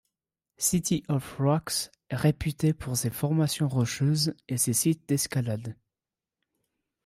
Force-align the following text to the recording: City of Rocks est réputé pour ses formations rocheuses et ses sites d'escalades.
City 0.57 1.03
of 1.09 1.37
Rocks 1.39 1.91
est 2.09 2.15
réputé 2.15 2.73
pour 2.73 2.97
ses 2.97 3.11
formations 3.11 3.67
rocheuses 3.69 4.33
et 4.47 4.57
ses 4.57 4.73
sites 4.73 5.07
d'escalades. 5.07 5.75